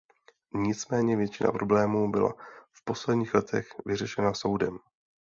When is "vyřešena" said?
3.85-4.33